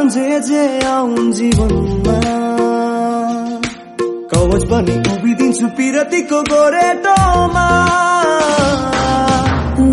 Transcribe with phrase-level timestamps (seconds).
[0.00, 2.14] सम्झे आउन् जीवनमा
[4.30, 7.66] कवच बनेको उभिदिन्छु पिरतीको गोरेटोमा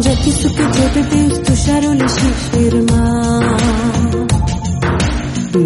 [0.05, 3.01] जति सुख जति देश तुषारोले शिशिरमा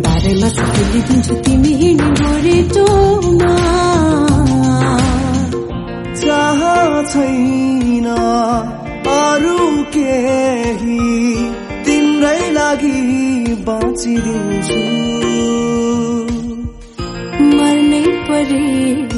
[0.05, 3.53] बाह्रमा सुखिदिन्छु तिमी हिँड्ने गोरेटोमा
[6.25, 6.61] चाह
[7.13, 8.07] छैन
[14.01, 14.79] सोचिदिन्छु
[17.57, 19.10] मर्नै परे।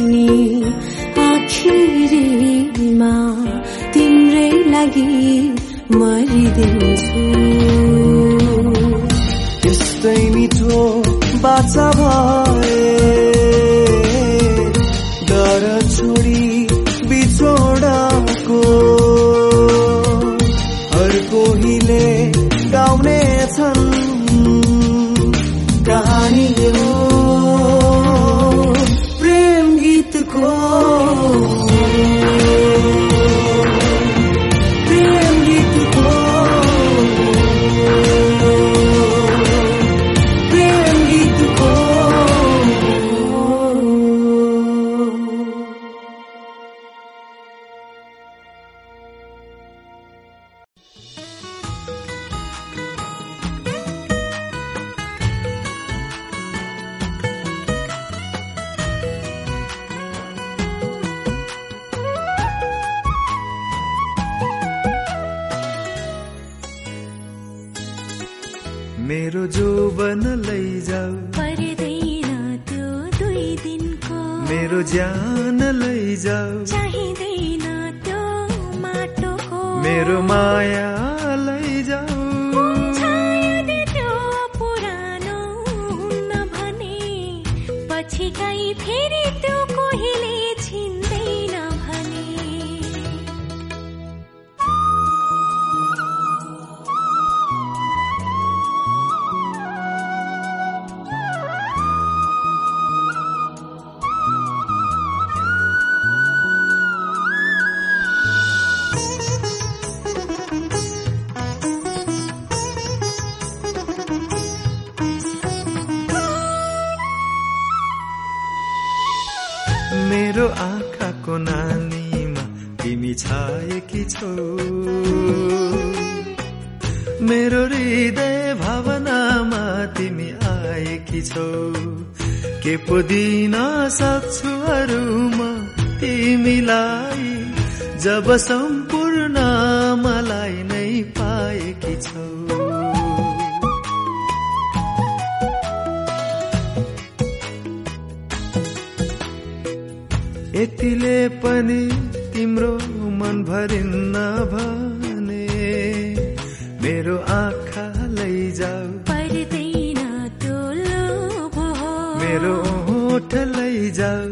[163.56, 164.30] लैजाऊ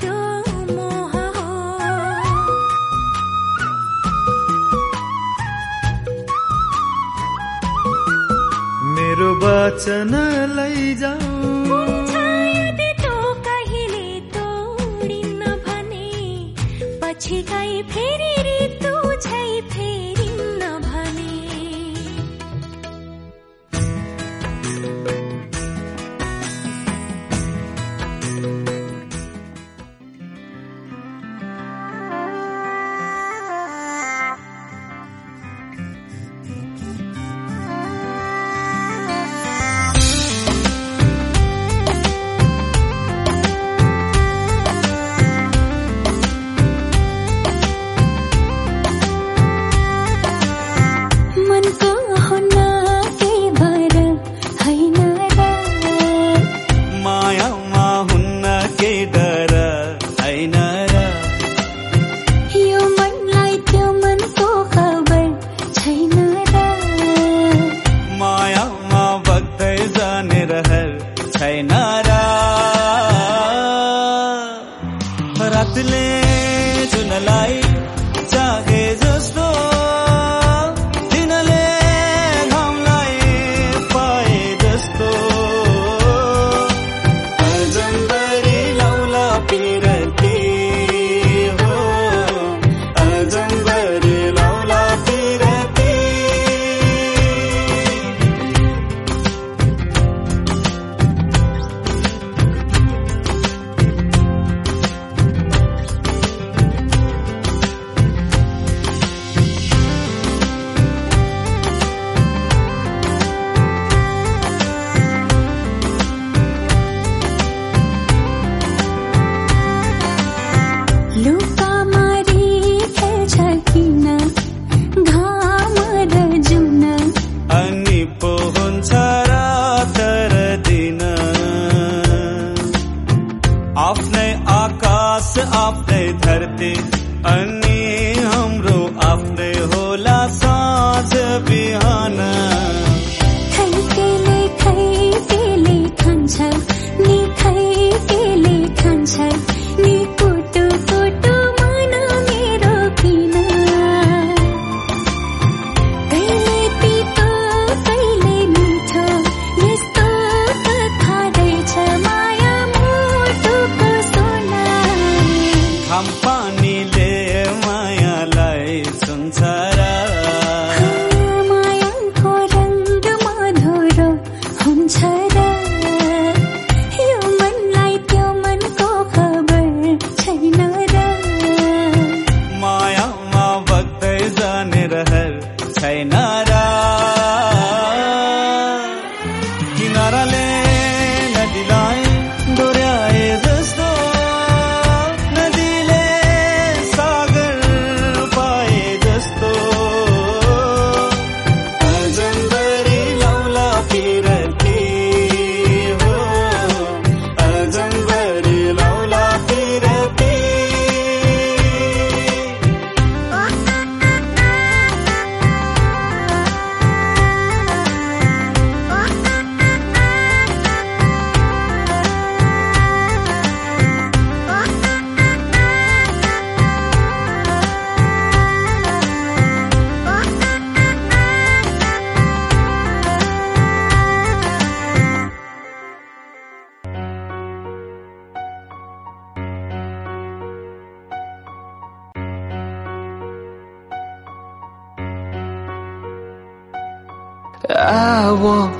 [0.00, 0.18] त्यो
[0.76, 1.44] मोह हो।
[8.96, 10.12] मेरो वचन
[10.56, 11.24] लैजाऊ
[13.48, 14.06] कहिले
[14.36, 16.08] तोडिन भने
[17.02, 18.35] पछि कहीँ फेरि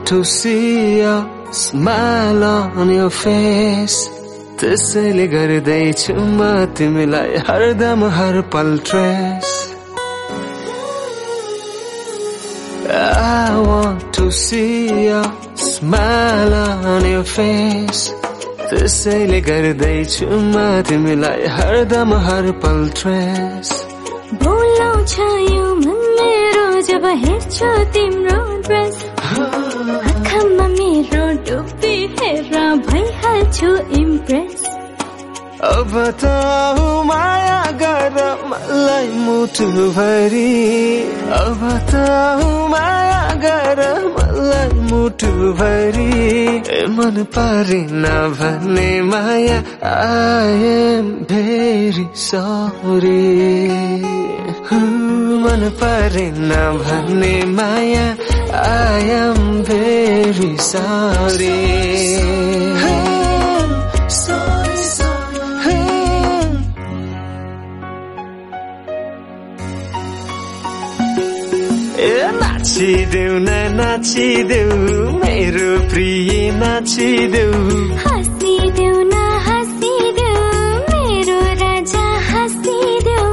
[0.07, 1.17] To see a
[1.51, 2.45] smile
[2.81, 3.99] on your face.
[4.61, 6.41] त्यसैले गर्दैछु म
[6.79, 9.49] तिमीलाई हरदम हर पल trace
[12.87, 15.23] I want to see a
[15.73, 16.55] smile
[16.95, 18.03] on your face.
[18.71, 20.57] त्यसैले गर्दैछु म
[20.89, 23.69] तिमीलाई हरदम हर पल ट्रेस
[24.43, 25.15] बोलाउँछ
[25.57, 28.97] यो मन मेरो जब हेर्छु तिम्रो ड्रेस
[29.77, 32.53] आँखामा मेरो डुबी हेर
[32.89, 34.56] भइहाल्छु इम्प्रेस
[35.57, 36.25] अब त
[37.09, 38.17] माया गर
[38.49, 40.53] मलाई मुटुभरि।
[41.33, 41.61] अब
[41.91, 41.95] त
[42.73, 43.81] माया गर
[44.17, 46.11] मलाई मुटुभरि।
[46.97, 48.05] मन परेन
[48.39, 49.59] भन्ने माया
[49.93, 53.25] आई एम भेरी सरी
[55.45, 56.53] मन परेन
[56.85, 58.07] भन्ने माया
[58.63, 61.55] आई एम भेरी सरी।
[72.67, 74.75] नाचिदेऊ न नाचिदेऊ
[75.23, 76.31] मेरो प्रिय
[76.61, 77.59] नाचिदेऊ।
[78.03, 79.15] हाँसिदेऊ न
[79.47, 80.41] हाँसिदेऊ
[80.91, 83.29] मेरो राजा हाँसिदेऊ।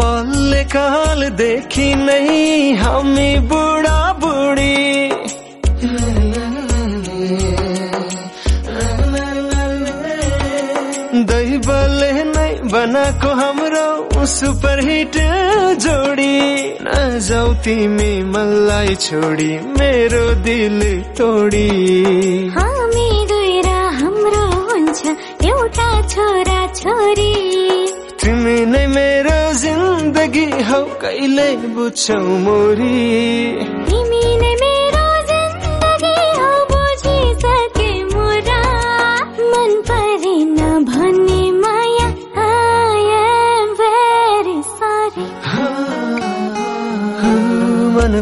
[0.00, 2.28] बल्ले कालदेखि नै
[2.82, 4.76] हामी बुढा बुढी
[11.28, 13.30] दैवले नै बनाएको
[14.22, 15.16] हाम्रो सुपर हिट
[15.82, 16.34] जोडी
[16.86, 20.78] नजाउ तिमी मलाई छोडी मेरो दिल
[21.18, 21.70] तोडी।
[22.56, 25.00] हामी दुई र हाम्रो हुन्छ
[25.50, 27.34] एउटा छोरा छोरी।
[28.22, 32.94] तिमी नै मेरो जिन्दगी हौ कहिले बुझ्छौ मोरी।
[33.90, 34.54] तिमी नै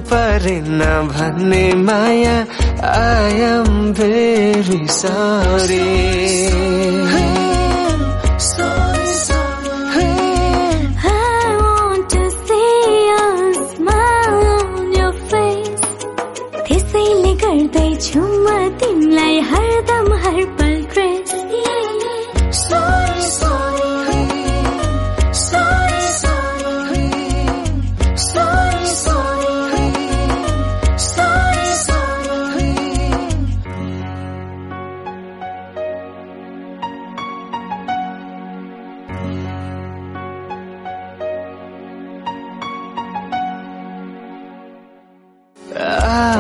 [0.09, 0.81] परेन
[1.13, 2.37] भन्ने माया
[2.91, 5.89] I am very sorry
[11.03, 12.71] I want to see
[13.17, 13.27] a
[13.73, 15.89] smile on your face.
[16.67, 18.47] त्यसैले गर्दैछु म
[18.81, 20.41] तिमीलाई हरदम हर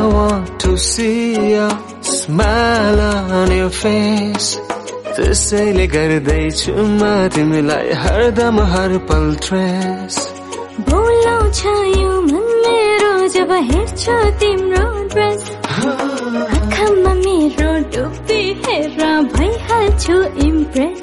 [0.00, 1.68] I want to see a
[2.00, 3.00] smile
[3.38, 4.48] on your face.
[5.14, 7.02] त्यसैले गर्दैछु म
[7.34, 10.16] तिमीलाई हरदम हर पल ट्रेस
[10.88, 11.60] बोलाउँछ
[12.00, 15.42] यो मन मेरो जब हेर्छु तिम्रो ड्रेस
[16.56, 18.98] आँखामा मेरो डुबी हेर
[19.34, 20.16] भइहाल्छु
[20.46, 20.99] इम्प्रेस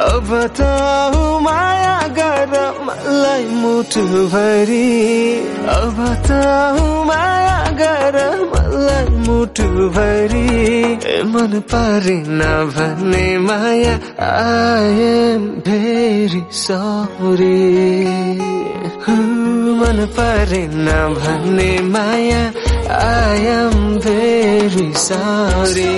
[0.00, 0.66] अब त
[1.44, 2.52] माया गर
[2.86, 4.86] मलाई मुटुभरि
[5.76, 6.38] अब त
[7.08, 8.16] माया गर
[8.52, 10.46] मलाई मुटुभरि
[11.14, 12.40] ए मन परेन
[12.76, 13.94] भन्ने माया
[14.30, 17.60] आई एम भेरी सरी
[19.80, 20.88] मन परेन
[21.20, 22.42] भन्ने माया
[23.02, 25.88] I am very sorry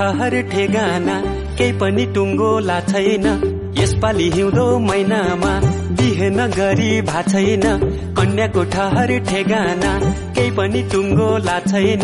[0.02, 1.16] ठहर ठेगाना
[1.58, 3.26] केही पनि टुङ्गो ला छैन।
[3.80, 5.52] यसपालि हिउँदो महिनामा
[5.98, 7.66] बिहे नगरी भा छैन।
[8.18, 9.92] कन्याको ठहर ठेगाना
[10.38, 12.04] केही पनि टुङ्गो ला छैन।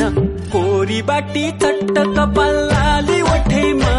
[0.54, 3.96] कोरी बाटी चट्ट कपाल लाली ओठैमा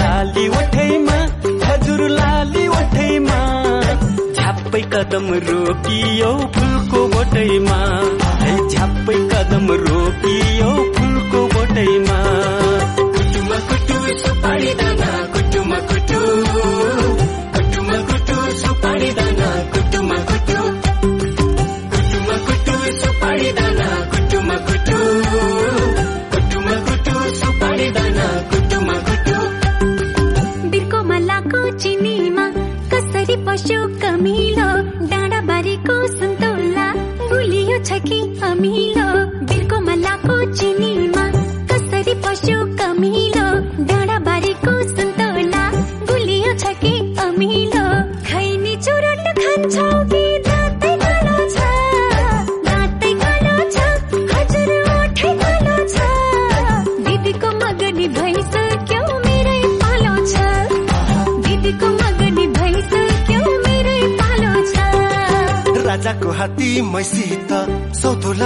[0.00, 1.18] लाली ओठैमा
[1.66, 3.38] हजुर लाली ओठैमा
[4.36, 7.80] झ्याप्पै कदम रोकियो फुलको बोटैमा।
[8.72, 10.72] झ्याप्पै कदम रोकियो
[11.34, 12.18] कुटुमा
[13.68, 16.20] कुटु सुपारी दाना कुटुमा कुटु
[17.54, 19.10] कुटुमा कुटु। सुपारी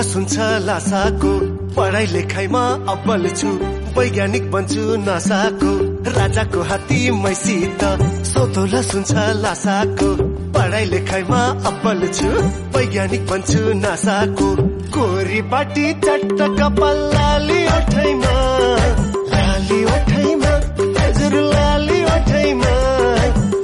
[0.02, 1.30] सुन्छ लासाको
[1.76, 2.61] पढाइ लेखाइमा
[2.92, 3.48] अब्बल छु
[3.96, 5.70] वैज्ञानिक बन्छु नासाको
[6.18, 7.82] राजाको हात्ती मैसित
[8.30, 10.08] सौतोला सुन्छ लासाको
[10.54, 12.28] पढाइ लेखाइमा अब्बल छु
[12.76, 14.48] वैज्ञानिक बन्छु नासाको
[14.96, 18.34] कोरी बाटी चट्ट कपाल लाली ओठैमा
[19.34, 20.52] लाली ओठैमा
[21.00, 22.74] हजुर लाली ओठैमा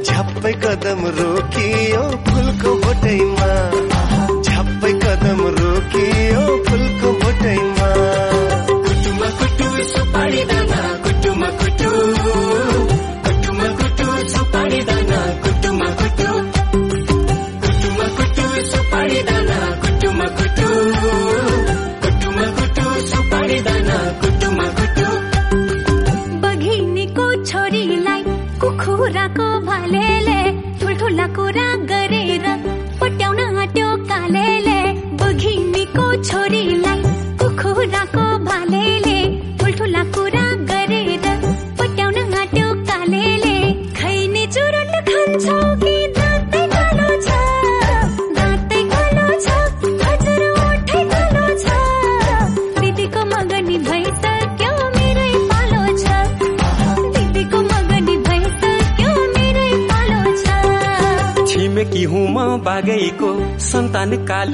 [0.03, 3.53] झप्पै कदम रोकियो फुलको बोटैमा
[7.44, 8.24] फुलको बोटैमा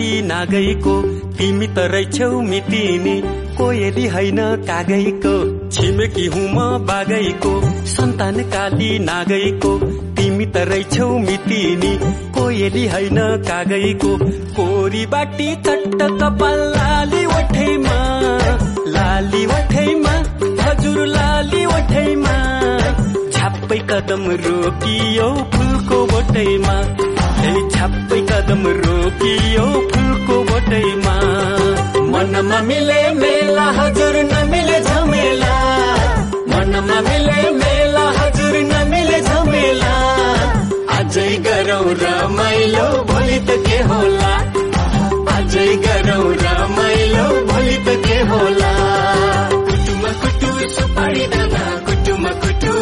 [0.00, 0.92] काली नागैको
[1.36, 3.14] तिमी त रहेछौ मितिनी।
[3.56, 5.32] कोयली होइन कागैको
[5.68, 7.52] छिमेकी हुँ म बागैको।
[7.86, 9.72] सन्तान काली नागैको
[10.16, 11.92] तिमी त रहेछौ मितिनी।
[12.32, 14.12] कोयली होइन कागैको
[14.56, 17.98] कोरी बाटी चट्ट कपाल लाली ओठैमा।
[18.96, 20.14] लाली ओठैमा
[20.64, 22.34] हजुर लाली ओठैमा।
[23.28, 26.76] झ्याप्पै कदम रोकियो फुलको बोटैमा।
[27.40, 31.14] राख्दै छ्याप्पै कदम रोकियो फुलको बोटैमा।
[32.12, 35.54] मनमा मिले मेला हजुर नमिले झमेला।
[36.52, 39.94] मनमा मिले मेला हजुर नमिले झमेला।
[40.96, 44.32] आजै गरौँ रमाइलो भोलि त के होला?
[45.36, 48.72] आजै गरौँ रमाइलो भोलि त के होला?
[49.66, 52.74] कुटुमा कुटु सुपारी दाना कुटुमा कुटु।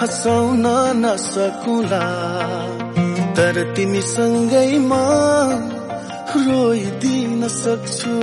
[0.00, 0.66] हँसाउन
[1.02, 2.04] नसकुला
[3.36, 5.00] तर तिमीसँगैमा
[6.44, 8.14] रोइदिन सक्छु।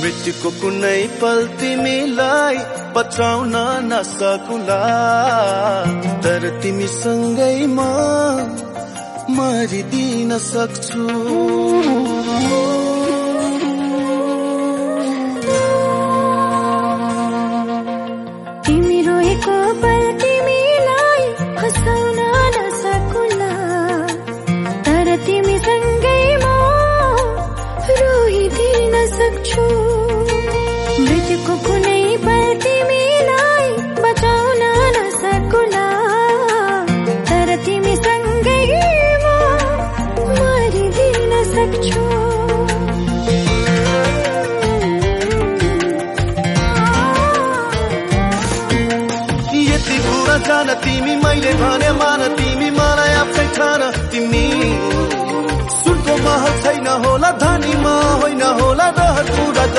[0.00, 2.58] मृत्युको कुनै पल तिमीलाई
[2.96, 3.56] बचाउन
[3.92, 4.80] नसकुला
[6.24, 7.90] तर तिमीसँगैमा
[9.38, 11.08] मरिदिन सक्छु।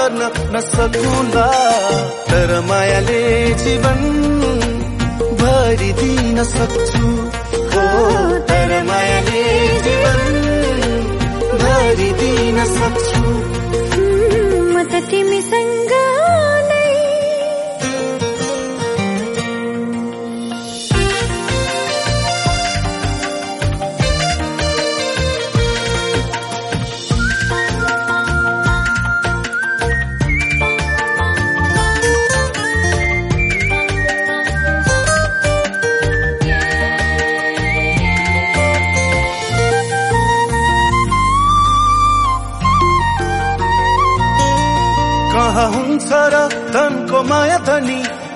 [0.05, 1.45] गर्न नसकुला
[2.29, 3.21] तर मायाले
[3.61, 4.01] जीवन
[5.39, 7.07] भरिदिन सक्छु
[7.73, 7.85] हो
[8.49, 9.41] तर मायाले
[9.85, 10.21] जीवन
[11.63, 13.44] भरिदिन सक्छु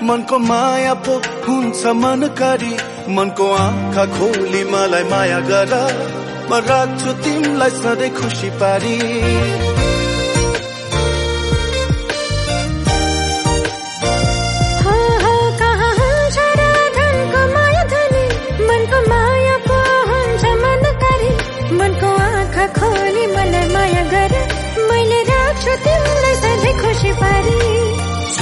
[0.09, 2.73] मनको माया पो हुन्छ मनकारी।
[3.13, 5.73] मनको आँखा खोली मलाई माया गर।
[6.51, 9.68] म राख्छु तिमीलाई सधैँ खुसी पारी।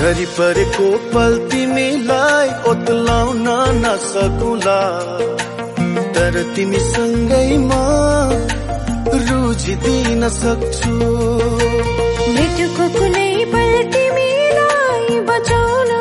[0.08, 3.48] झरी परेको पल तिमीलाई ओतलाउन
[3.84, 4.80] नसकुला।
[6.16, 7.82] तर तिमीसँगैमा
[9.28, 10.94] रुझिदिन सक्छु।
[12.36, 15.92] मृत्युको कुनै पल तिमीलाई बचाउन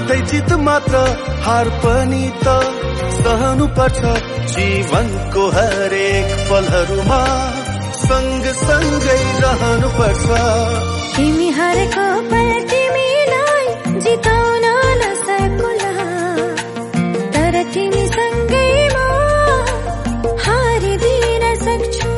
[0.00, 0.96] सधैँ जित मात्र
[1.44, 2.52] हार पनि त
[3.16, 4.00] सहनु पर्छ।
[4.52, 7.20] जीवनको हरेक पलहरूमा
[8.00, 10.24] सँग सँगै रहनु पर्छ।
[11.16, 13.66] तिमी हारेको पल तिमीलाई
[14.06, 14.66] जिताउन
[15.02, 15.92] नसकुला।
[17.36, 18.98] तर तिमीसँगै म
[20.46, 22.10] हारिदिन सक्छु।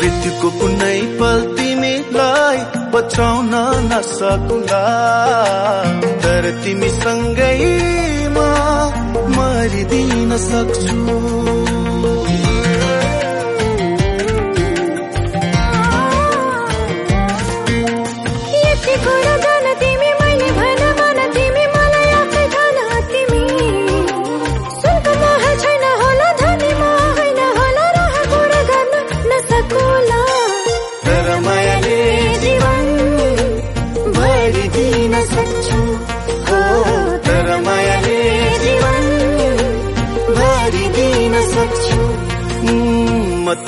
[0.00, 1.38] मृत्युको कुनै पल
[1.98, 2.58] तिमीलाई
[2.94, 3.50] बचाउन
[3.90, 4.84] नसकुला।
[6.22, 8.50] तर तिमीसँगैमा
[9.36, 11.67] मरिदिन सक्छु।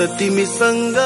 [0.06, 0.96] तिमीसँग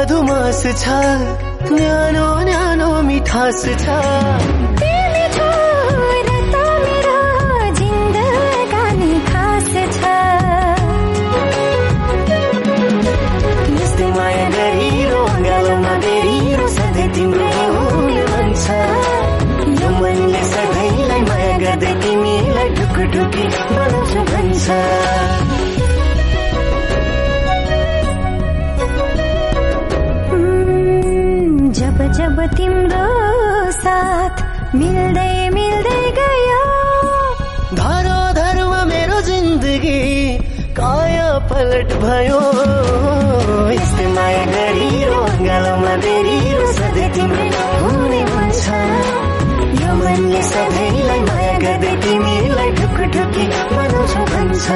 [0.00, 0.84] मधुमास छ
[1.76, 3.86] न्यानो न्यानो मिठास छ।
[14.16, 17.50] माया गरिरो गालोमा बेरिरो सधैँ तिम्रो
[17.92, 18.66] हुने मन छ।
[19.80, 23.44] यो मनले सधैँलाई माया गर्दै तिमीलाई ढुकुढुकी
[23.76, 24.66] बनाउँछु भन्छ
[32.48, 33.06] तिम्रो
[33.76, 34.34] साथ
[34.80, 36.62] मिल्दै मिल्दै गयो।
[37.80, 40.00] धरो धरुवा मेरो जिन्दगी
[40.78, 42.40] काया पलट भयो।
[43.76, 48.64] यस्तै माया गरिरो गालोमा बेरिरो सधैँ तिम्रो हुने मन छ
[49.82, 53.44] यो मनले सधैँलाई माया गर्दै तिमीलाई ढुकुढुकी
[53.76, 54.66] बनाउँछु भन्छ।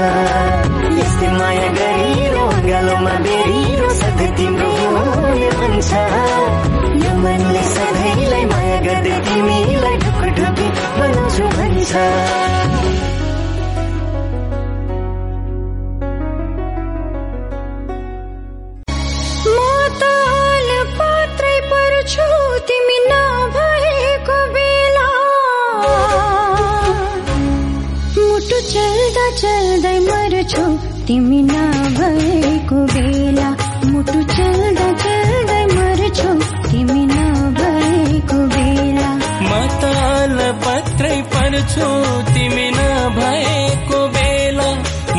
[1.01, 6.84] यस्तै माया गरिरो गालोमा बेरिरो सधैँ तिम्रो हुने मन छ
[7.25, 10.69] मनले सधैँलाई माया गर्दै तिमीलाई ढुकुढुकी
[11.01, 13.14] बनाउँछु भन्छ।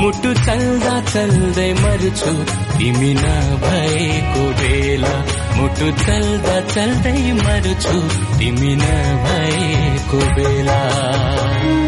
[0.06, 2.34] मुटु चल्दा चल्दै मर्छु।
[2.78, 5.14] तिमी नभएको बेला
[5.58, 7.98] मुटु चल्दा चल्दै मर्छु।
[8.38, 11.85] तिमी नभएको बेला।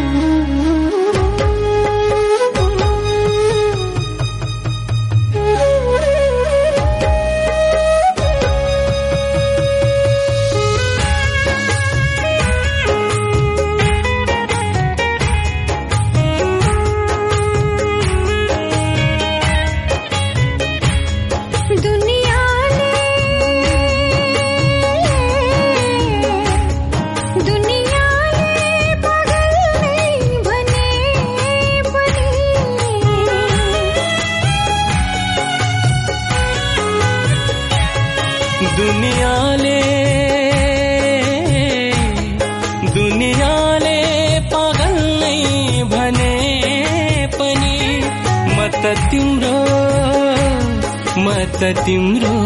[51.88, 52.38] तिम्रो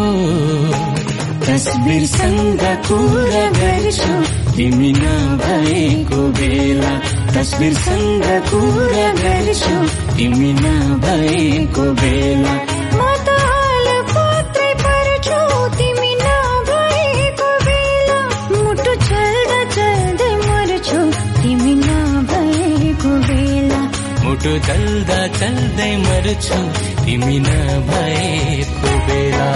[1.43, 4.13] तस्बिरसँग कुरा गर्छु।
[4.55, 6.93] तिमी नभएको बेला
[7.35, 9.75] तस्बिरसँग कुरा गर्छु।
[10.15, 12.55] तिमी नभएको बेला
[24.43, 26.57] बाटो चल्दा चल्दै मर्छु
[27.03, 29.47] तिमी नभएको बेला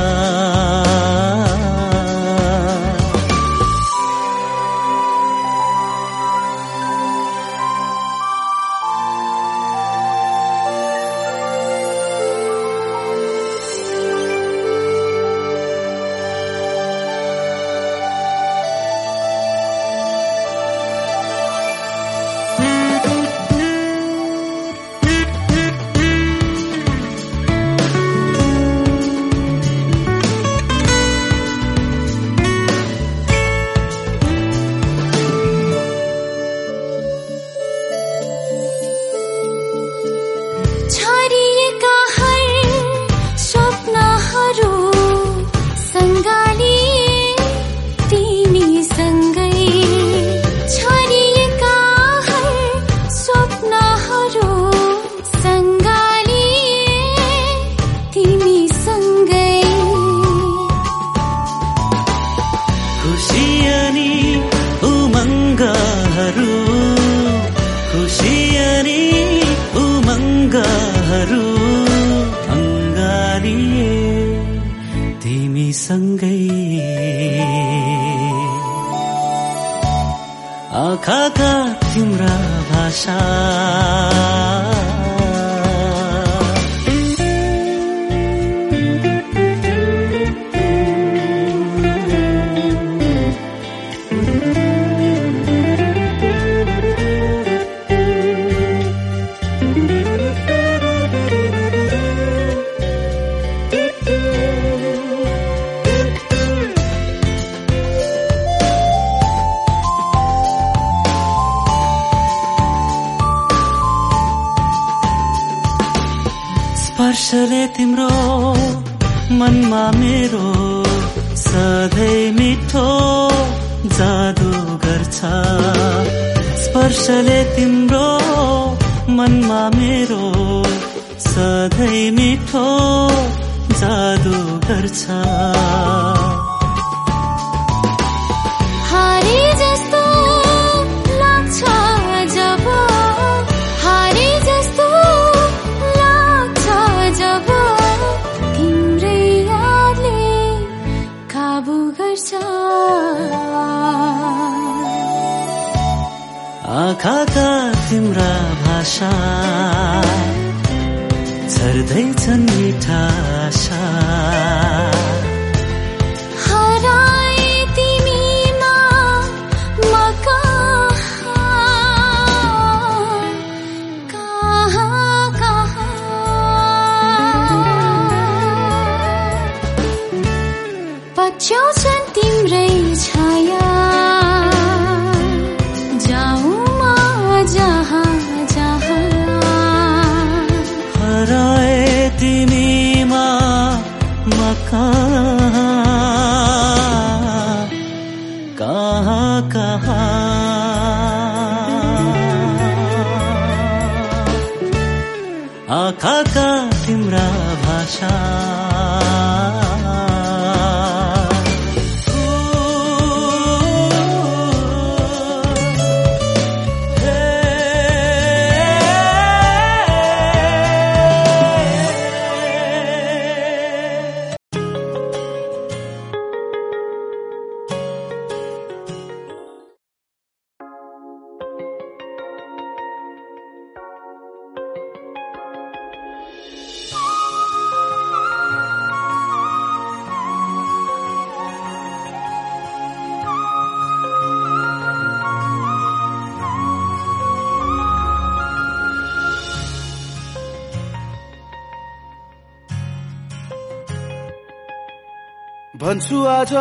[256.03, 256.53] भन्छु आज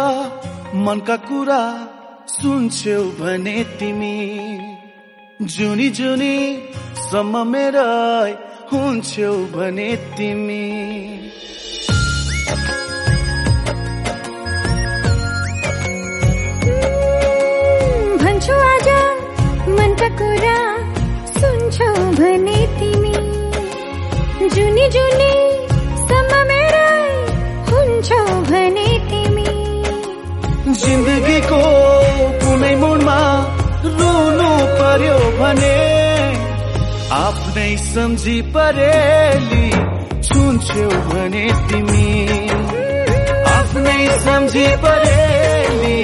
[0.86, 1.62] मनका कुरा
[2.30, 4.14] सुन्छौ भने तिमी।
[5.42, 6.36] जुनी जुनी
[7.10, 7.88] सम्म मेरा
[8.72, 10.71] हुन्छौ भने तिमी।
[37.92, 39.70] सम्झी परेली
[40.26, 42.38] छुन्छौ भने तिमी।
[43.52, 45.98] आफ्नै सम्झी परेली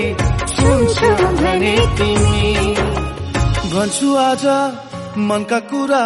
[0.53, 2.53] छुन्छौ भने तिमी।
[3.72, 4.45] भन्छु आज
[5.30, 6.05] मनका कुरा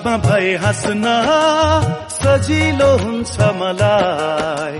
[0.00, 1.04] साथमा भए हाँस्न
[2.08, 4.78] सजिलो हुन्छ मलाई।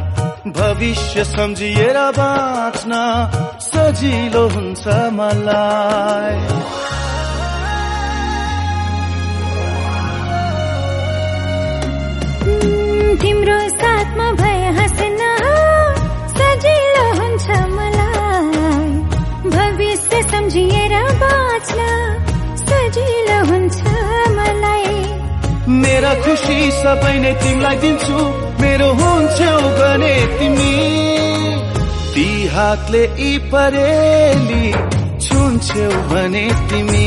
[0.49, 2.93] भविष्य सम्झिएर बाँच्न
[3.61, 6.37] सजिलो हुन्छ मलाई।
[13.21, 15.21] तिम्रो साथमा भए हाँस्न
[16.33, 17.47] सजिलो हुन्छ
[17.77, 18.89] मलाई।
[19.53, 21.79] भविष्य सम्झिएर बाँच्न
[22.65, 23.90] सजिलो हुन्छ
[25.71, 28.19] मेरा खुसी सबै नै तिमीलाई दिन्छु।
[28.63, 30.73] मेरो हुन्छौ भने तिमी।
[32.15, 34.73] ती हातले यी परेली
[35.27, 37.07] छुन्छौ भने तिमी।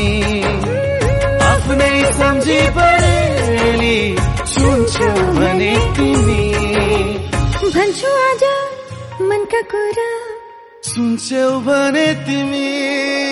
[1.50, 4.16] आफ्नै सम्झी परेली
[4.52, 6.42] छुन्छौ भने तिमी।
[7.74, 8.44] भन्छु आज
[9.22, 10.10] मनका कुरा।
[10.82, 13.23] सुन्छौ भने तिमी।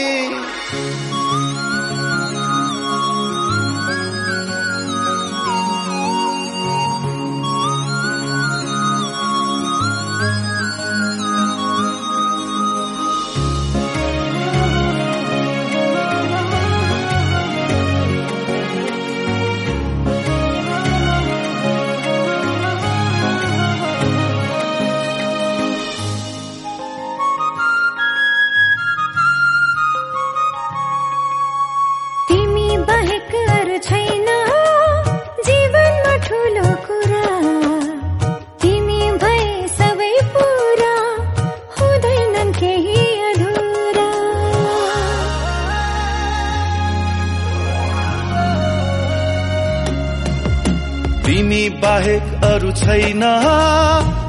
[51.82, 53.22] बाहेक अरू छैन।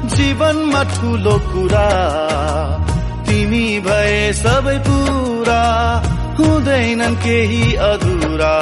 [0.04, 1.88] जीवनमा ठुलो कुरा।
[3.28, 5.62] तिमी भए सबै पुरा।
[6.38, 8.54] हुँदैनन् केही अधुरा।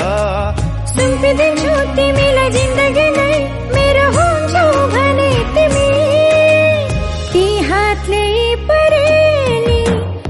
[0.87, 3.33] सुम्पिदिन्छु तिमीलाई जिन्दगी नै।
[3.75, 5.89] मेरो हुन्छौ भने तिमी।
[7.33, 9.85] ती हातले परेली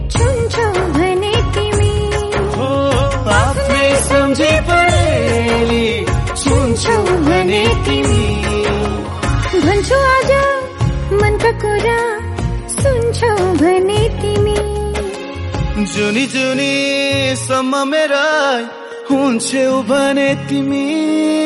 [0.09, 1.95] छुन्छौ भने तिमी।
[2.57, 2.71] हो
[3.33, 6.07] आफ्नै सम्झी परेली
[6.37, 8.32] सुन्छौ भने तिमी।
[9.83, 10.31] भन्छु आज
[11.21, 12.01] मनका कुरा
[12.71, 14.55] सुन्छौ भने तिमी।
[15.93, 16.75] जुनी जुनी
[17.37, 18.27] सम्म मेरा
[19.11, 21.42] हुन्छौ भने तिमी।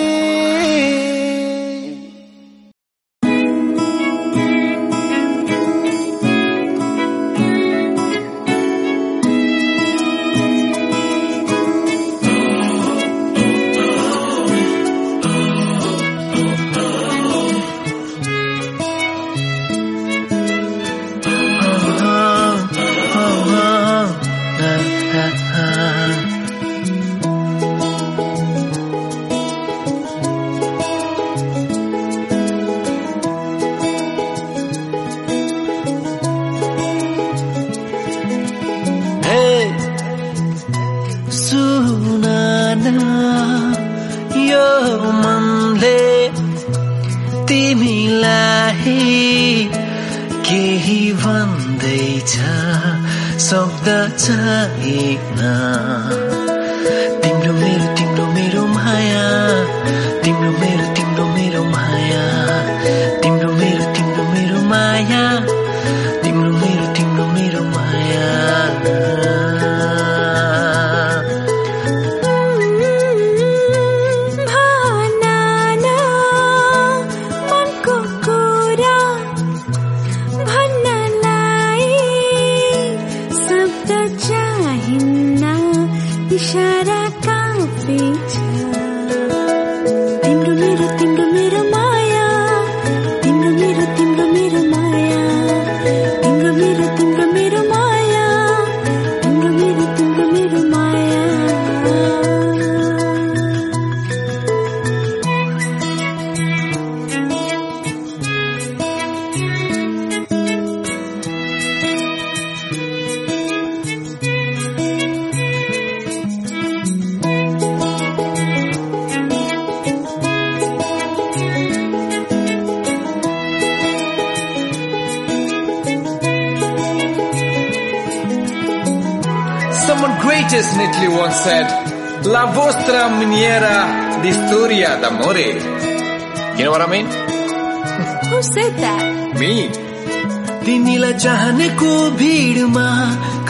[141.81, 142.89] को भिडमा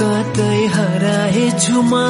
[0.00, 2.06] कतै हराए झुमा।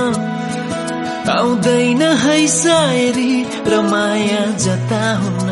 [1.32, 3.34] आउँदैन है सायरी
[3.68, 5.48] र माया जता हुन।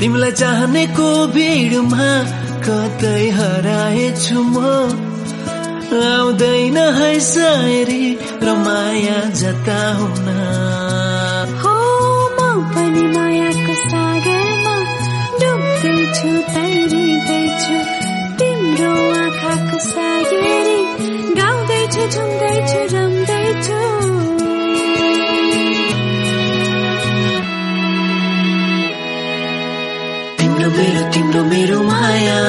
[0.00, 2.08] तिमीलाई चाहनेको भिडमा
[2.66, 4.56] कतै हराए म
[6.02, 8.04] आउँदैन है सायरी
[8.42, 10.21] र माया जता हुन।
[31.12, 32.40] तिम्रो मेरो माया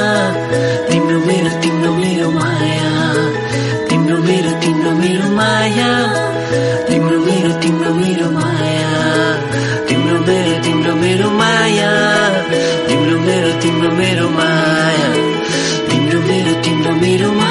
[0.90, 2.92] तिम्रो मेरो तिम्रो मेरो माया
[3.90, 5.92] तिम्रो मेरो तिम्रो मेरो माया
[6.90, 8.92] तिम्रो मेरो तिम्रो मेरो माया
[9.88, 11.92] तिम्रो मेरो तिम्रो मेरो माया
[12.90, 15.08] तिम्रो मेरो तिम्रो मेरो माया
[15.90, 17.43] तिम्रो मेरो तिम्रो मेरो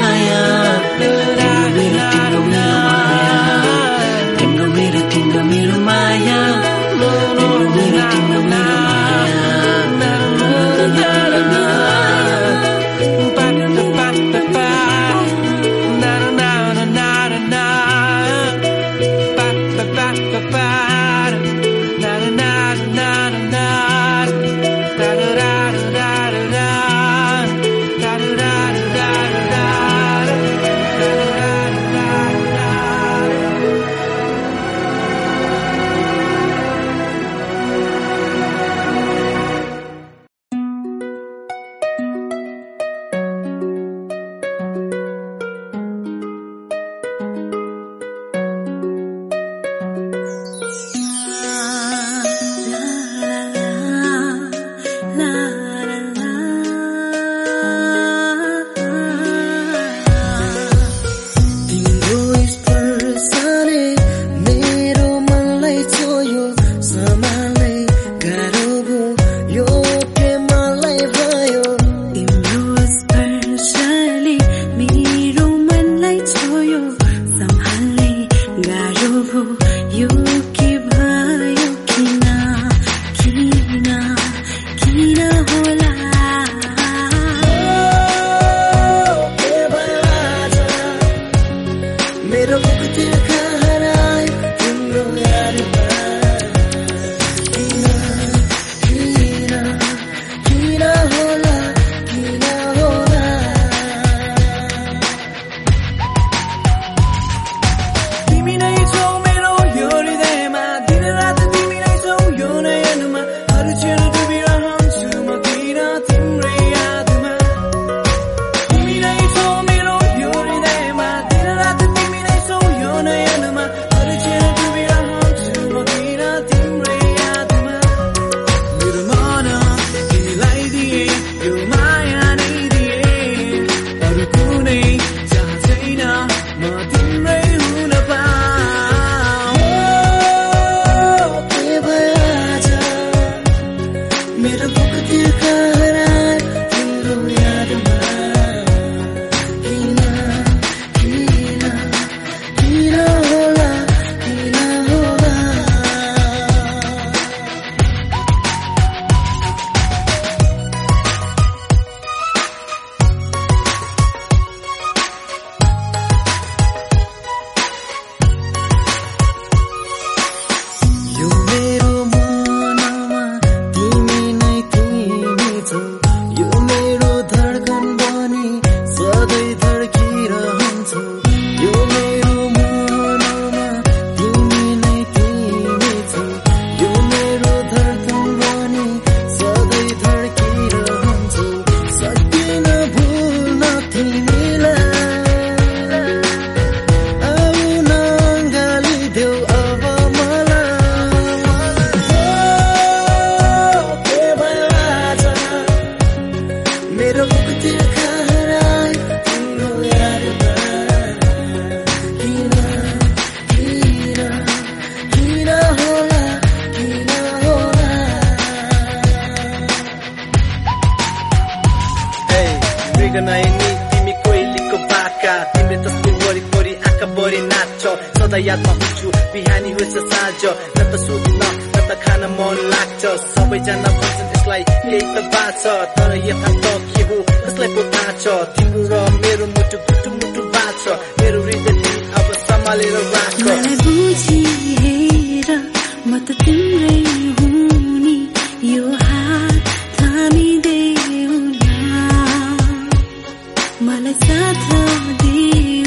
[253.86, 255.81] मलाई साथ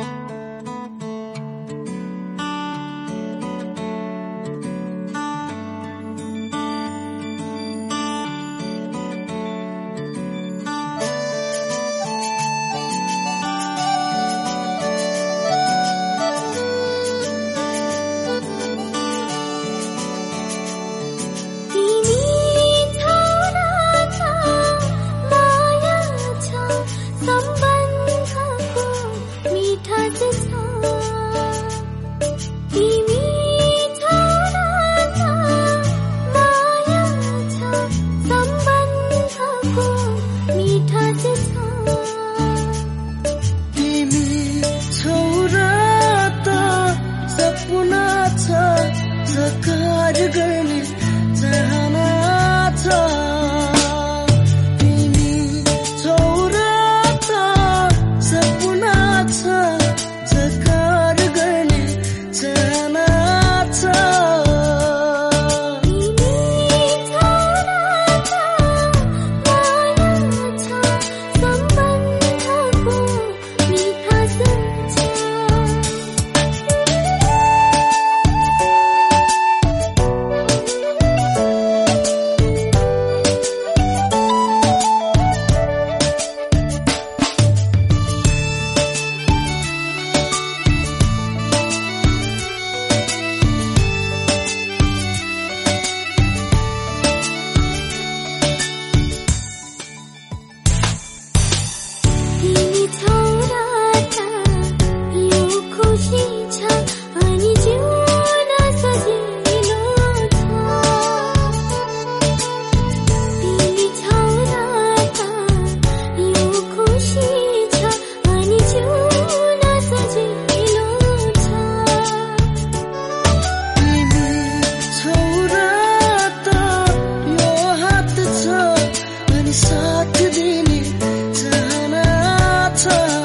[132.76, 133.15] turn.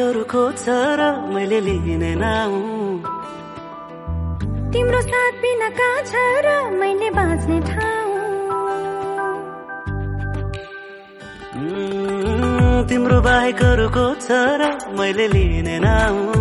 [0.00, 0.64] तिमीहरू खोज्छ
[0.96, 2.12] र मैले लिने
[4.72, 6.48] तिम्रो साथ बिना कहाँ छ र
[6.80, 8.08] मैले बाँच्ने ठाउँ।
[12.88, 14.28] तिम्रो बाहेकहरूको छ
[14.60, 16.39] र मैले लिने नाउ।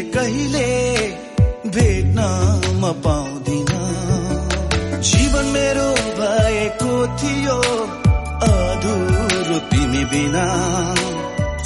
[0.00, 0.68] तिमीलाई कहिले
[1.68, 2.18] भेट्न
[2.80, 3.68] म पाउँदिन।
[5.04, 7.58] जीवन मेरो भएको थियो
[8.48, 10.46] अधुरो तिमी बिना।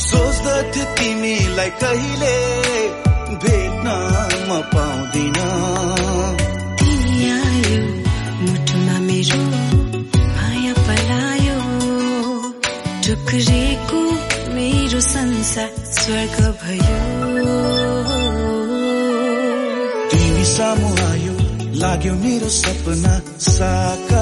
[0.06, 2.36] सोच्दथ्यो तिमीलाई कहिले
[3.44, 3.86] भेट्न
[4.48, 5.39] म पाउँदिन।
[6.82, 7.78] तिमी आयो
[8.51, 9.43] मेरो
[10.86, 11.59] पलायो।
[14.55, 17.73] मेरो संसार स्वर्ग भयो।
[20.55, 21.35] सामु आयो
[21.82, 23.14] लाग्यो मेरो सपना
[23.51, 24.14] साकार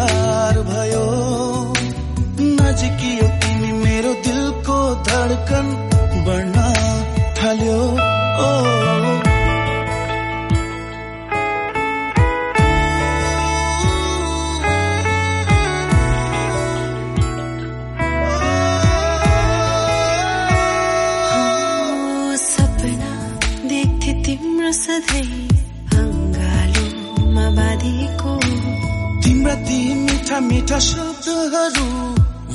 [30.72, 31.86] मिठा शब्दहरू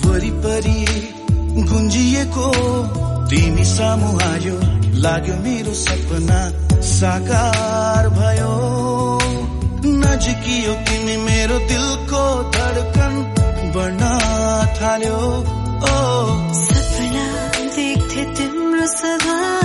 [0.03, 0.79] वरिपरि
[1.69, 2.45] गुन्जिएको
[3.29, 4.55] तिमी सामु आयो
[5.03, 6.39] लाग्यो मेरो सपना
[6.91, 8.55] साकार भयो।
[10.01, 12.23] नजिकियो तिमी मेरो दिलको
[12.57, 13.13] धडकन
[13.77, 14.01] बढ्न
[14.81, 15.21] थाल्यो।
[15.91, 15.95] ओ।
[16.63, 17.27] सपना
[17.77, 19.56] देख्थे तिम्रो सदा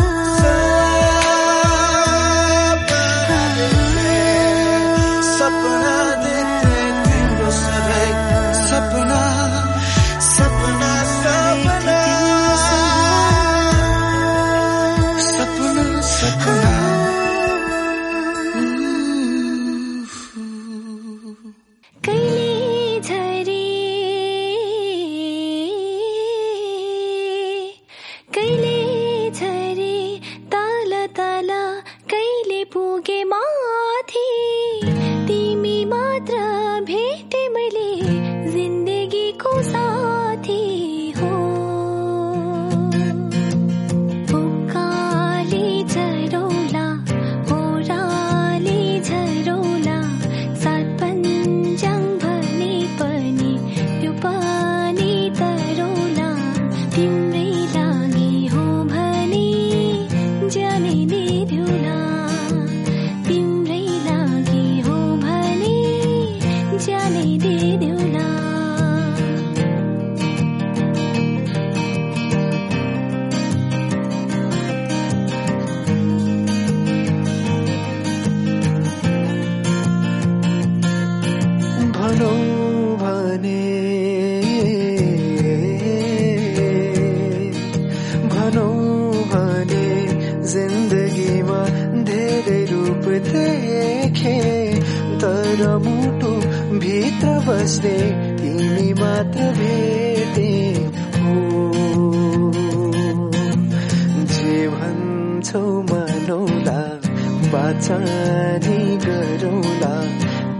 [107.72, 109.94] बाचानी गरौला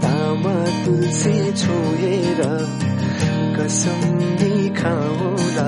[0.03, 0.53] तामा
[0.85, 2.41] तुलसी छोएर
[3.55, 4.01] कसम
[4.77, 5.67] खाउला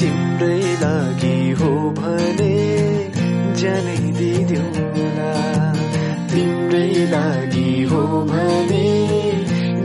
[0.00, 2.56] तिम्रै लागि हो भने
[3.60, 5.32] जानै दिदिउला।
[6.32, 8.02] तिम्रै लागि हो
[8.32, 8.88] भने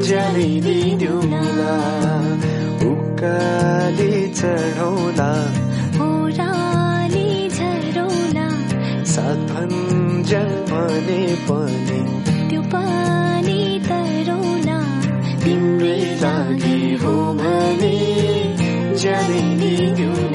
[0.08, 1.76] जानै दिदिउला।
[2.92, 5.15] उकाले चढौला
[10.76, 12.00] भने पनि।
[12.50, 14.80] त्यो पानी तरौला
[15.44, 17.96] तिम्रै लागि हो भने
[19.02, 20.35] जानै दिदिउला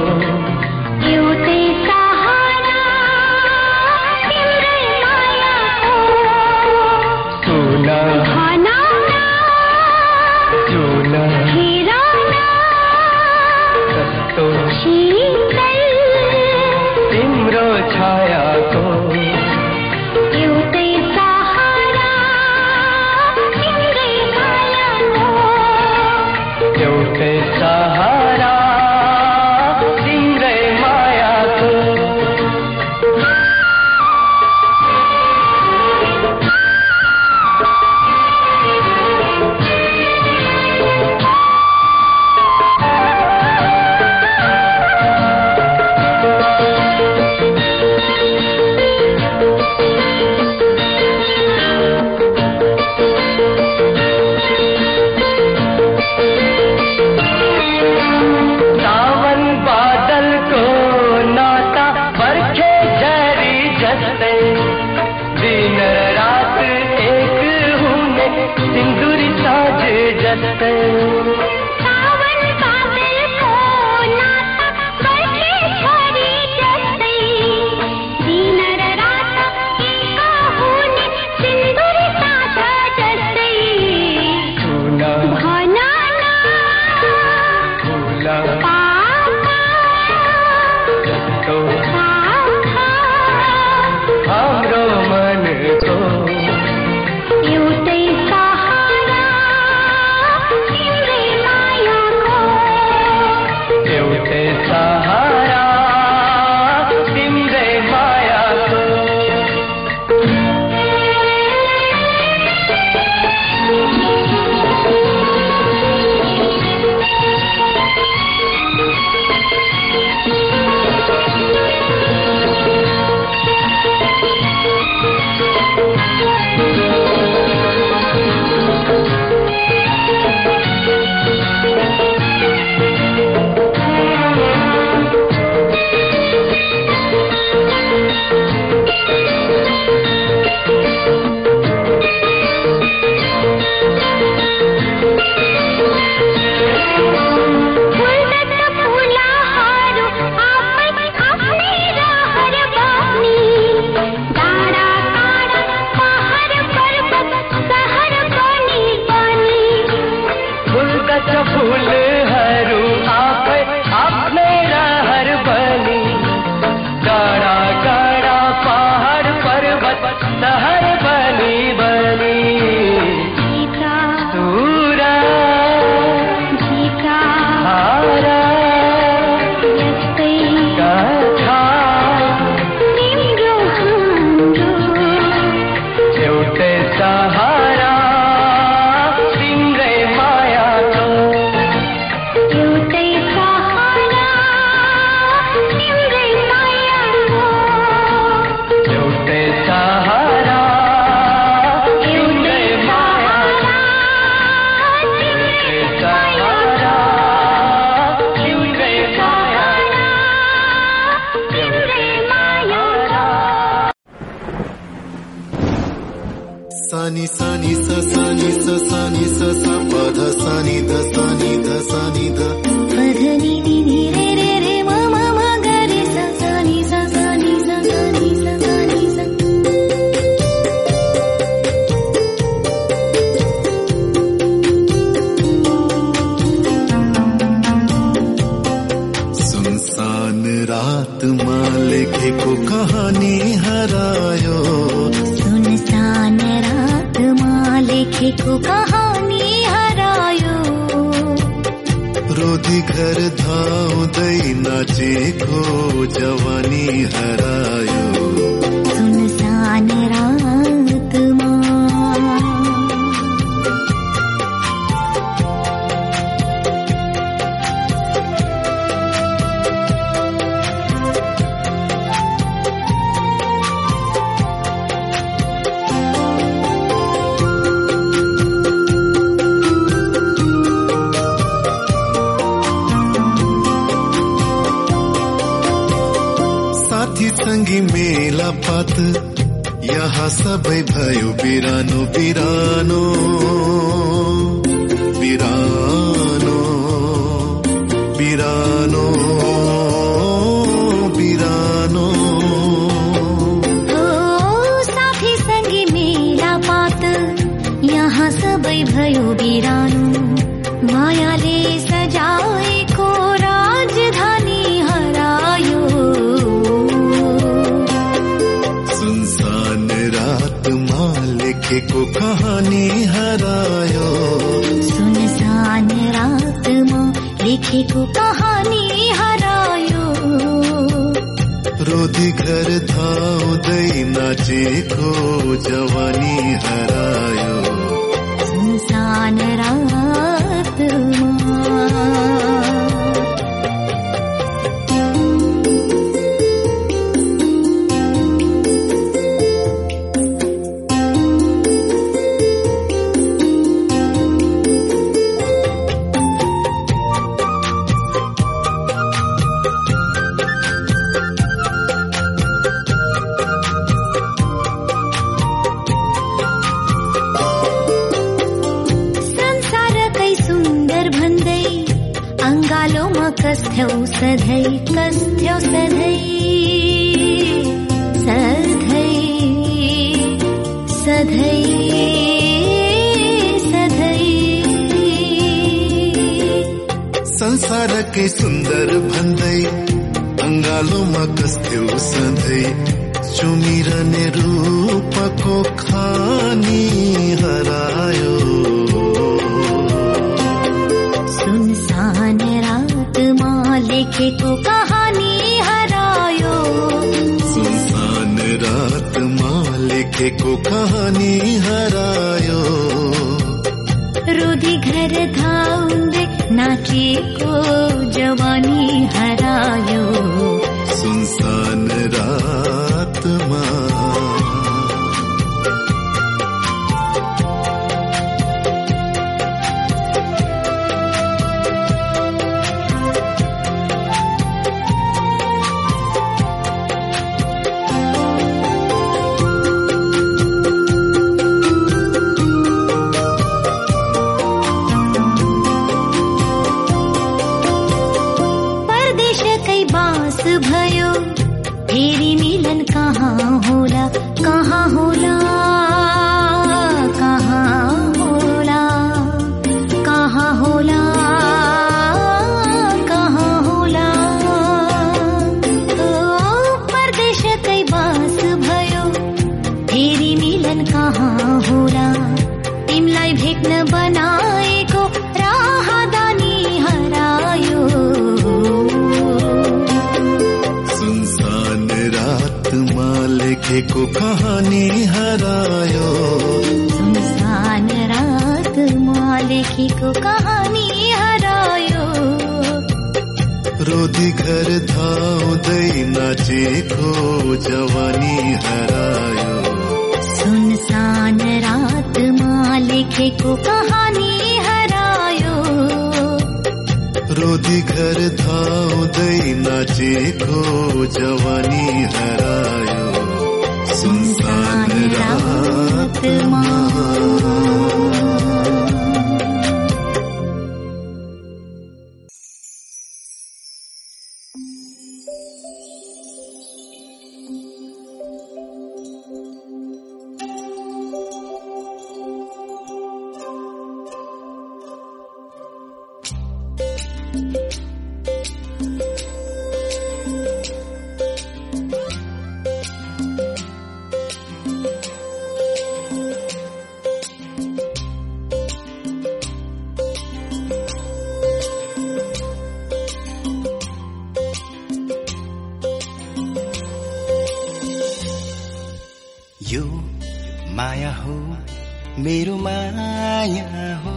[563.21, 564.13] माया हो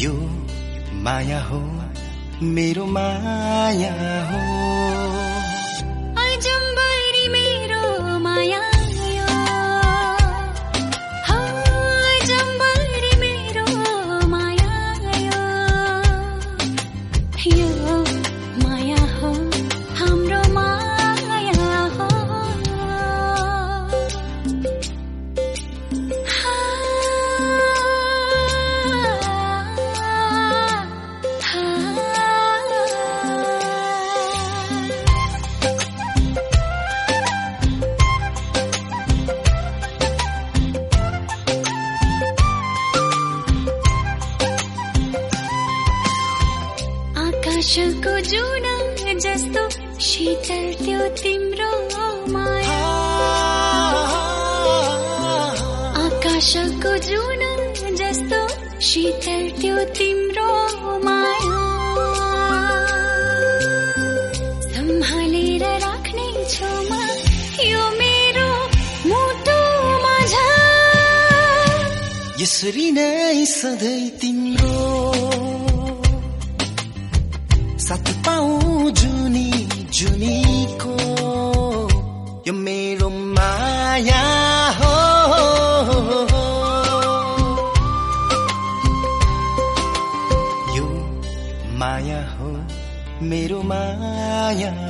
[0.00, 0.12] यो
[1.04, 1.60] माया हो
[2.56, 3.92] मेरो माया
[4.30, 5.03] हो।
[56.54, 57.42] वर्षको जुन
[57.98, 58.40] जस्तो
[58.86, 60.50] शीतल त्यो तिम्रो
[61.04, 61.58] माया।
[64.66, 67.00] सम्हालेर राख्ने छेउमा
[67.70, 68.50] यो मेरो
[69.10, 70.14] मुटुमा
[72.42, 74.78] यसरी नै सधैँ तिम्रो
[77.86, 79.50] साथ पाऊ जुनी
[79.98, 80.96] जुनीको
[82.46, 82.93] यो मेरो
[94.54, 94.83] playa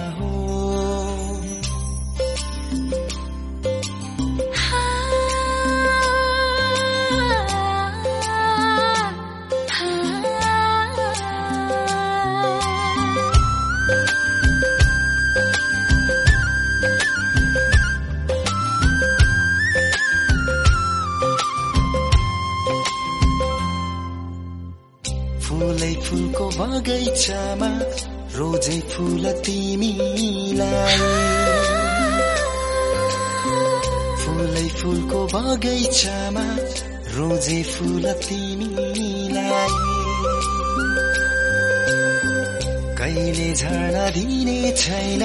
[43.54, 45.22] झन दिने छैन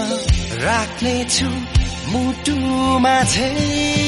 [0.64, 1.50] राख्नेछु
[2.12, 3.99] मुटुमा झै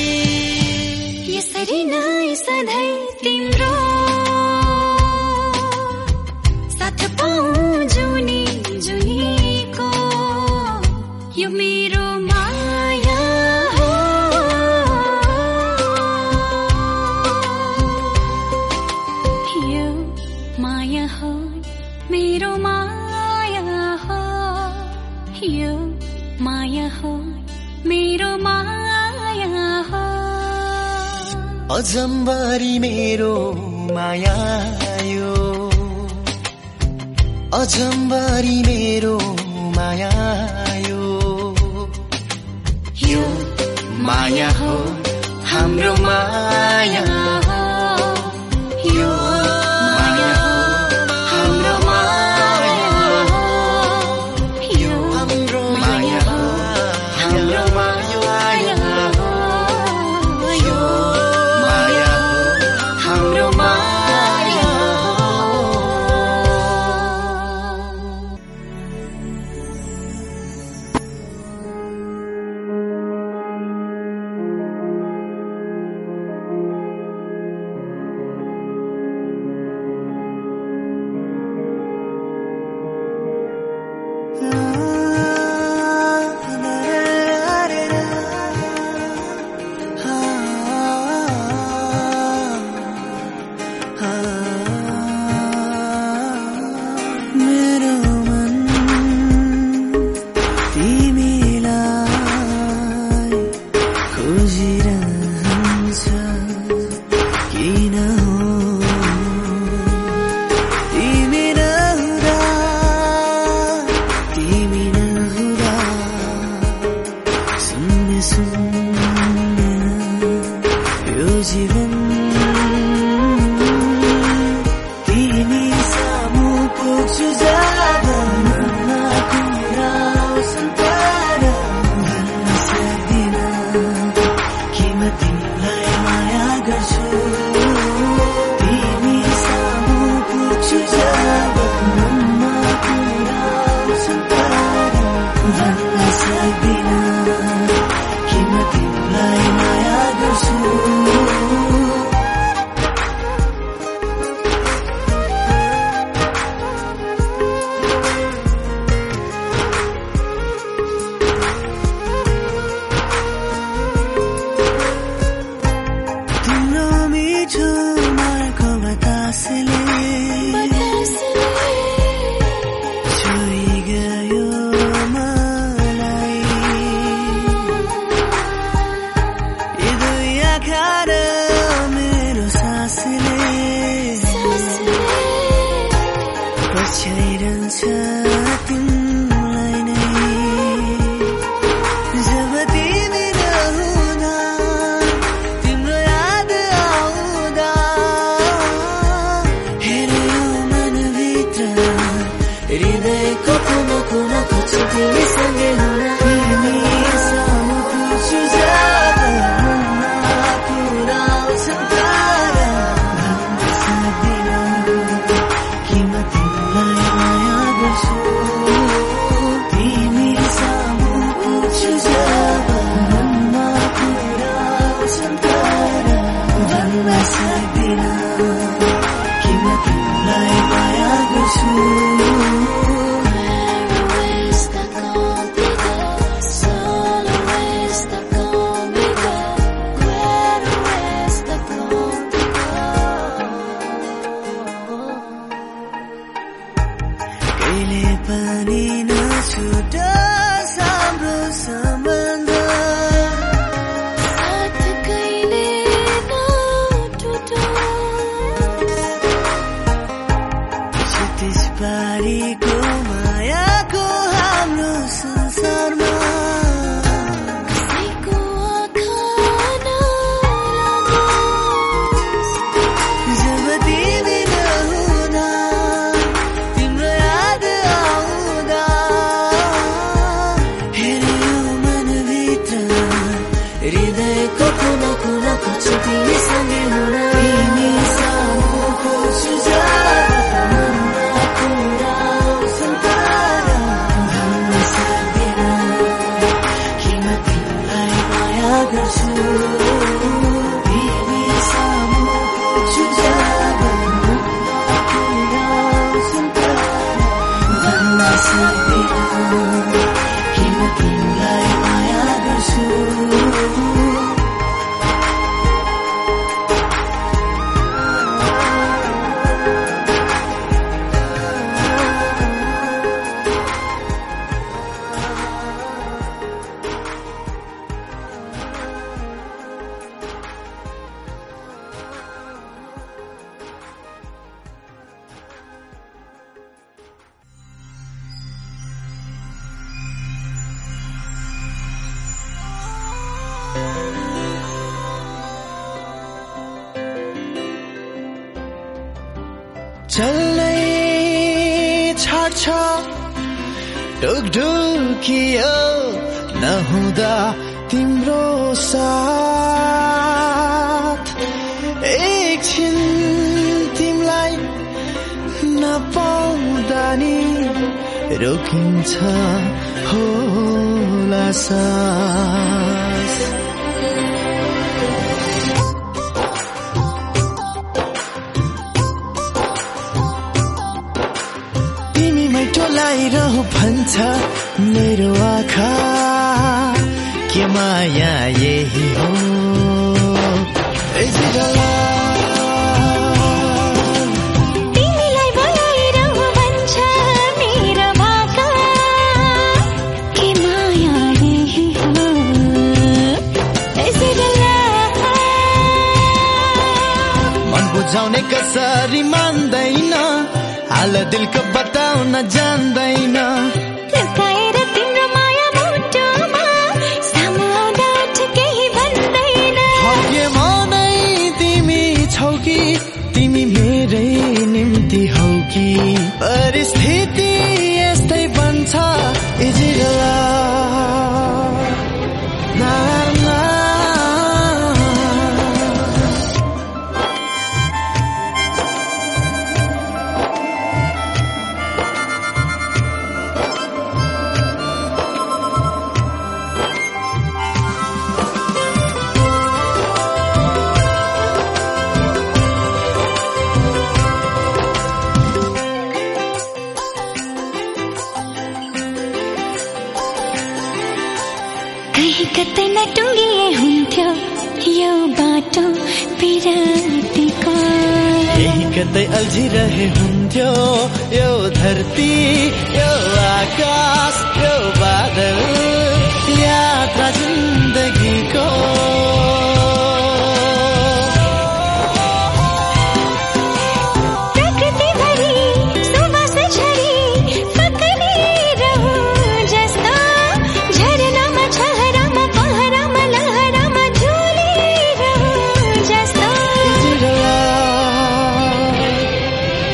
[284.02, 285.01] हृदयको कुना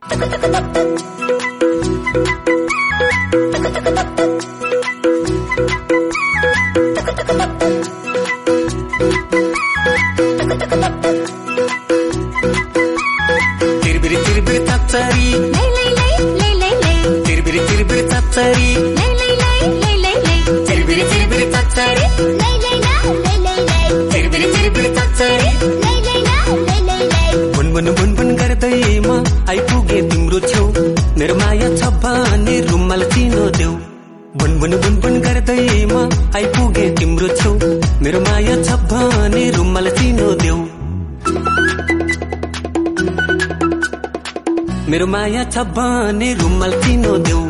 [45.52, 47.44] छ बाने रुमाल किन देऊ?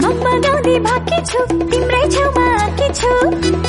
[0.00, 1.38] म बनाउँदै बाँकी छु
[1.70, 3.59] तिम्रै छेउमा आँकी छु।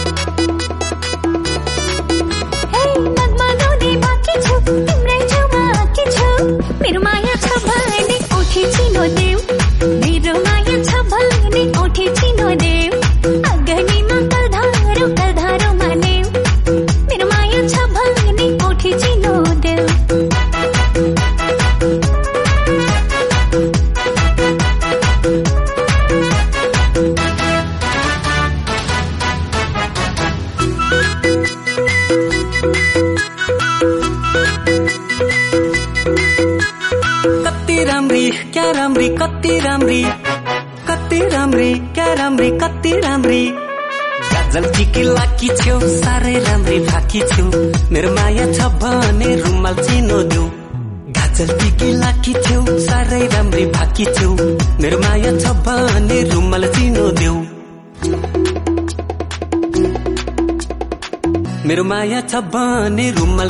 [62.31, 63.49] छबाने रुमल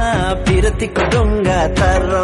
[0.77, 2.21] ti con gatarra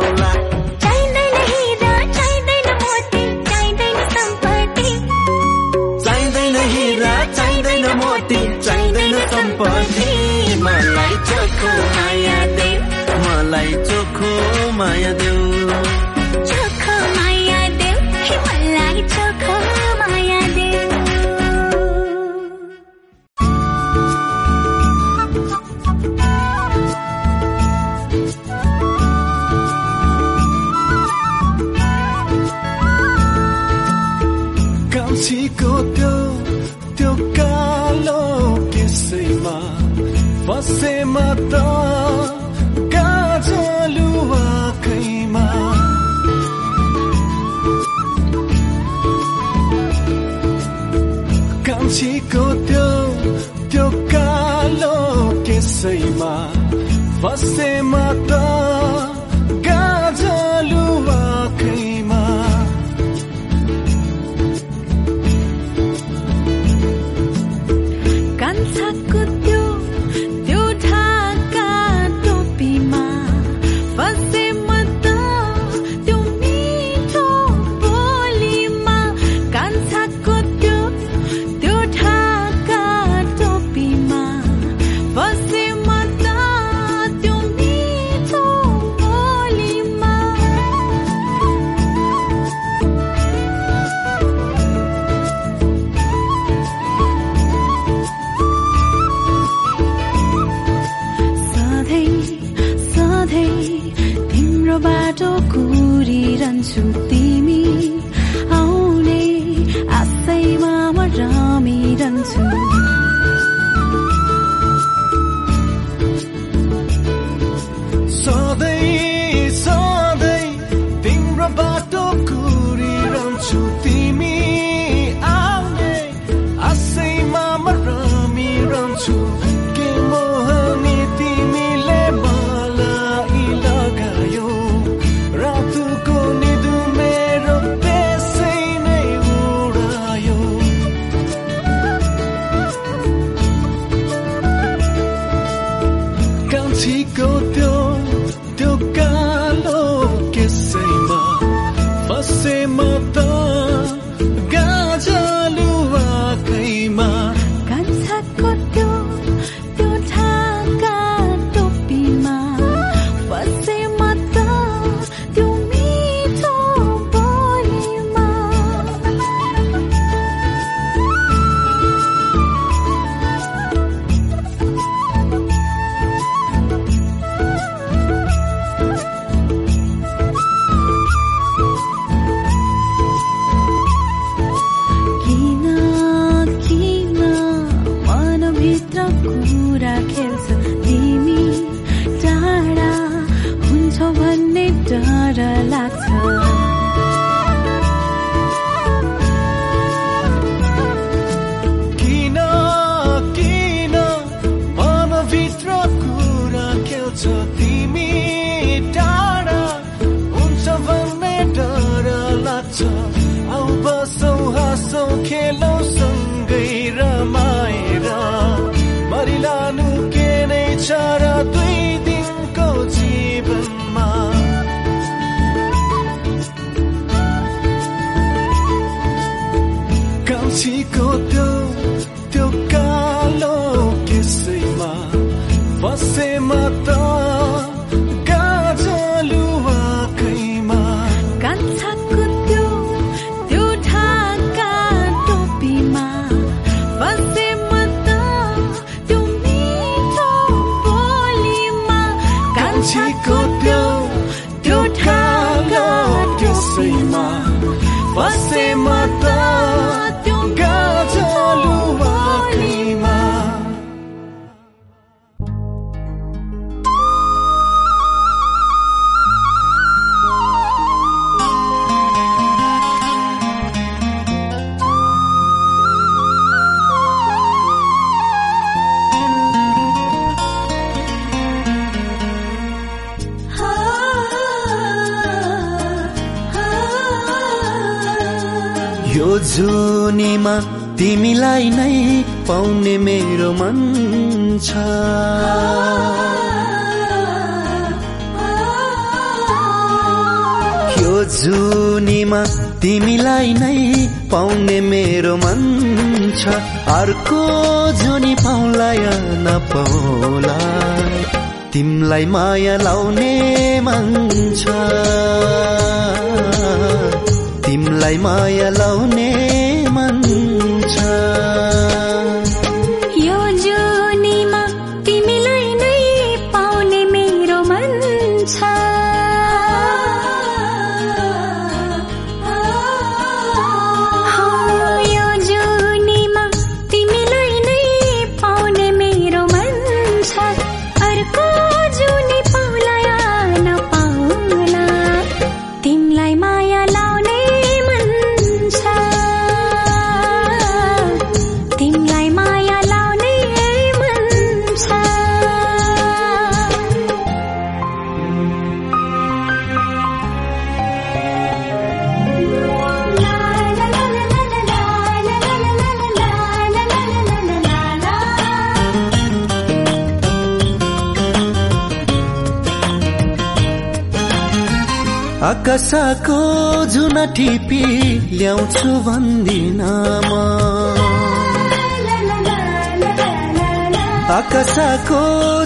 [384.38, 385.20] आकाशको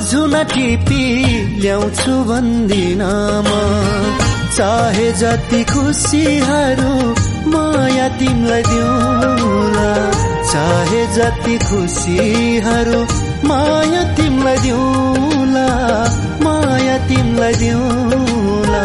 [0.07, 1.03] झुना टिपी
[1.61, 3.02] ल्याउँछु भन्दिन
[3.48, 3.49] म।
[4.56, 6.93] चाहे जति खुसीहरू
[7.52, 9.91] माया तिमीलाई दिउँला
[10.52, 13.02] चाहे जति खुसीहरू
[13.49, 15.68] माया तिमीलाई दिउँला
[16.45, 18.84] माया तिमीलाई दिउँला।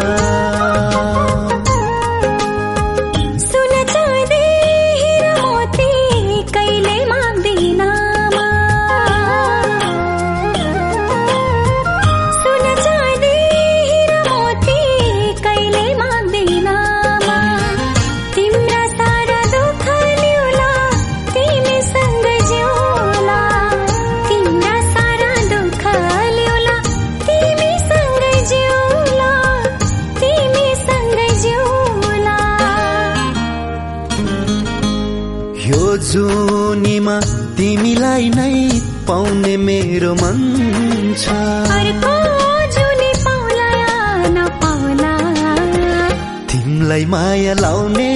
[47.09, 48.11] माया लाउने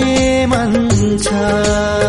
[0.46, 0.74] मन
[1.24, 2.01] छ।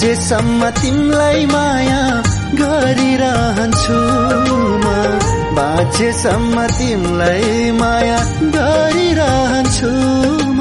[0.00, 2.02] जेसम्म तिमलाई माया
[2.60, 3.98] गरिरहन्छु
[4.82, 4.86] म।
[5.56, 8.18] बाजेसम्म तिमलाई माया
[8.56, 9.90] गरिरहन्छु
[10.58, 10.60] म।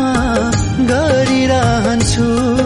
[0.92, 2.57] गरिरहन्छु।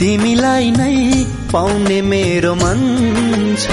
[0.00, 0.96] तिमीलाई नै
[1.52, 2.82] पाउने मेरो मन
[3.62, 3.66] छ।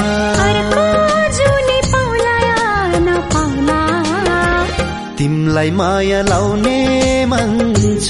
[5.17, 6.77] तिमलाई माया लाउने
[7.31, 7.51] मन
[8.07, 8.09] छ।